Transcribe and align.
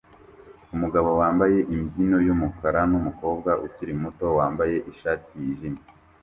Umugabo 0.75 1.09
wambaye 1.21 1.57
imbyino 1.75 2.17
yumukara 2.27 2.81
numukobwa 2.91 3.51
ukiri 3.65 3.93
muto 4.01 4.25
wambaye 4.37 4.75
ishati 4.91 5.31
yijimye 5.43 5.83